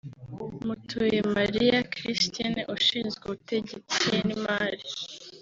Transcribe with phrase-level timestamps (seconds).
[0.65, 4.85] Mutuyemariya Christine ushinzwe ubutegetsi n’imari